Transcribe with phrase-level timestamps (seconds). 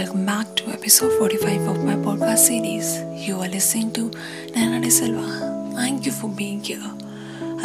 [0.00, 3.02] Welcome back to episode 45 of my podcast series.
[3.22, 4.10] You are listening to
[4.56, 5.72] Nana De Silva.
[5.74, 6.92] Thank you for being here.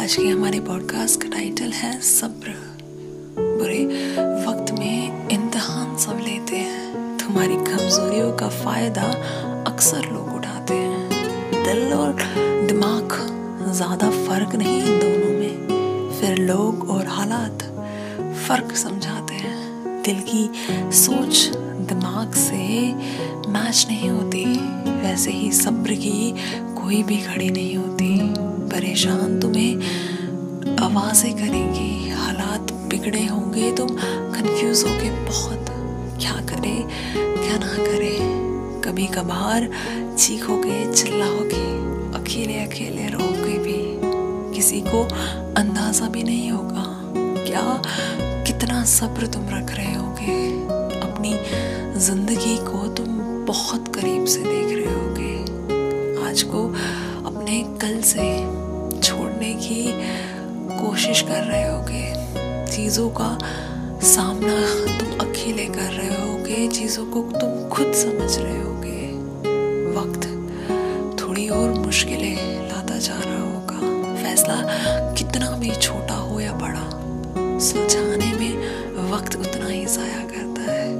[0.00, 2.52] आज के हमारे podcast का title है सब्र
[3.38, 3.84] बुरे
[4.46, 9.06] वक्त में इम्तहान सब लेते हैं तुम्हारी कमजोरियों का फ़ायदा
[9.72, 12.16] अक्सर लोग उठाते हैं दिल और
[12.66, 13.18] दिमाग,
[13.72, 17.62] ज़्यादा फ़र्क नहीं इन दोनों में फिर लोग और हालात
[18.48, 19.65] फ़र्क समझाते हैं
[20.06, 21.56] दिल की सोच
[21.88, 22.56] दिमाग से
[23.48, 24.44] मैच नहीं होती।
[25.02, 26.34] वैसे ही सब्र की
[26.74, 28.18] कोई भी खड़ी नहीं होती।
[28.70, 35.66] परेशान तुम्हें आवाज़ें करेंगी, हालात बिगड़े होंगे। तुम कंफ्यूज होगे बहुत
[36.20, 36.76] क्या करे,
[37.14, 38.16] क्या ना करे।
[38.80, 39.68] कभी कभार
[40.18, 41.66] चीखोगे, चिल्लाओगे
[42.20, 45.02] अकेले अकेले रहोगे भी। किसी को
[45.60, 46.84] अंदाज़ा भी नहीं होगा।
[47.44, 47.62] क्या
[48.56, 50.62] कितना सब्र तुम रख रहे होगे?
[51.00, 51.32] अपनी
[52.00, 53.06] ज़िंदगी को तुम
[53.44, 55.42] बहुत करीब से देख रहे होगे।
[56.28, 56.64] आज को
[57.26, 58.40] अपने कल से
[59.00, 59.84] छोड़ने की
[60.80, 62.14] कोशिश कर रहे होगे।
[62.72, 63.38] चीज़ों का
[64.02, 64.56] सामना
[64.98, 69.12] तुम अकेले कर रहे होगे। चीज़ों को तुम खुद समझ रहे होगे।
[70.00, 70.26] वक्त
[71.20, 74.62] थोड़ी और मुश्किलें लाता जा रहा होगा। फैसला
[75.12, 76.86] कितना भी छोटा हो या बड़ा
[77.36, 78.05] में
[79.26, 80.90] वक्त उतना ही जाया करता है।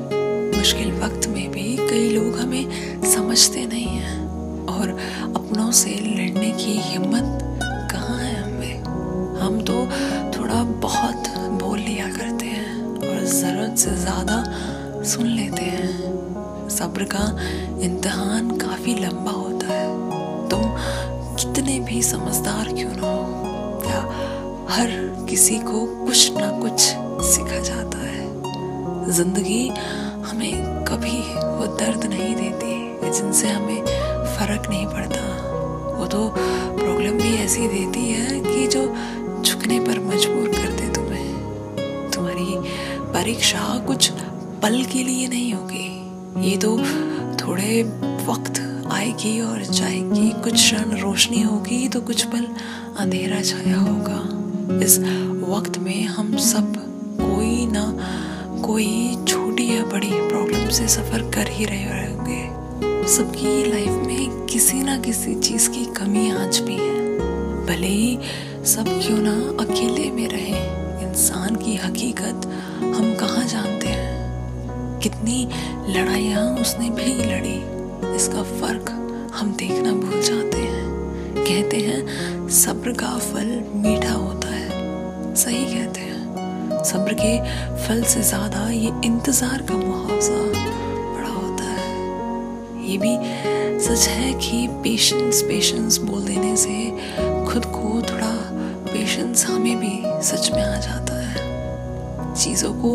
[0.52, 4.88] मुश्किल वक्त में भी कई लोग हमें समझते नहीं हैं और
[5.36, 7.38] अपनों से लड़ने की हिम्मत
[7.92, 9.74] कहाँ है हमें हम तो
[10.36, 11.28] थोड़ा बहुत
[11.62, 14.42] बोल लिया करते हैं और ज़रूरत से ज़्यादा
[15.04, 17.24] सुन लेते हैं। सब्र का
[17.86, 20.62] इम्तहान काफ़ी लंबा होता है। तुम
[21.36, 23.22] कितने भी समझदार क्यों ना हो,
[23.90, 24.02] या
[24.68, 24.90] हर
[25.28, 26.80] किसी को कुछ ना कुछ
[27.26, 29.66] सिखा जाता है। ज़िंदगी
[30.22, 31.18] हमें कभी
[31.58, 33.84] वो दर्द नहीं देती, जिनसे हमें
[34.36, 35.20] फ़र्क नहीं पड़ता।
[35.98, 38.84] वो तो प्रॉब्लम भी ऐसी देती है कि जो
[39.42, 42.56] झुकने पर मजबूर कर दे तुम्हें। तुम्हारी
[43.12, 44.10] परीक्षा कुछ
[44.62, 46.76] पल के लिए नहीं होगी। ये तो
[47.36, 47.82] थोड़े
[48.28, 48.60] वक्त
[48.92, 52.46] आएगी और जाएगी। कुछ क्षण रोशनी होगी तो कुछ पल
[52.98, 54.18] अंधेरा छाया होगा।
[54.66, 54.98] इस
[55.48, 56.72] वक्त में हम सब
[57.20, 57.84] कोई ना
[58.66, 64.82] कोई छोटी या बड़ी प्रॉब्लम से सफ़र कर ही रहे होंगे। सबकी लाइफ में किसी
[64.82, 67.18] ना किसी चीज़ की कमी आज भी है।
[67.66, 68.18] भले ही
[68.64, 69.34] सब क्यों ना
[69.64, 70.58] अकेले में रहे,
[71.08, 72.46] इंसान की हकीकत
[72.96, 75.00] हम कहाँ जानते हैं?
[75.00, 75.48] कितनी
[75.88, 77.58] लड़ाइयाँ उसने भी लड़ी,
[78.16, 78.90] इसका फ़र्क
[79.34, 80.86] हम देखना भूल जाते हैं।
[81.36, 84.45] कहते हैं, सब्र का फल मीठा होता
[85.46, 87.32] सही कहते हैं। सब्र के
[87.82, 90.38] फल से ज़्यादा ये इंतज़ार का मुआवजा
[91.12, 93.14] बड़ा होता है। ये भी
[93.80, 96.74] सच है कि पेशेंस पेशेंस बोल देने से
[97.46, 98.32] खुद को थोड़ा
[98.86, 99.94] पेशेंस हमें भी
[100.26, 102.92] सच में आ जाता है। चीज़ों को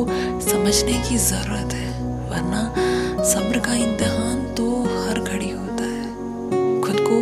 [0.50, 1.89] समझने की ज़रूरत है,
[2.31, 2.63] वरना
[3.25, 7.22] सब्र का इम्तहान तो हर घड़ी होता है। खुद को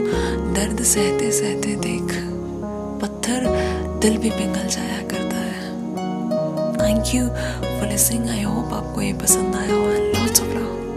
[0.56, 2.18] दर्द सहते सहते देख,
[3.02, 3.48] पत्थर
[4.02, 5.19] दिल भी पिघल जाया करता है
[7.00, 10.89] thank you for listening I hope आपको ये पसंद आया और लॉट्स ऑफ़ लव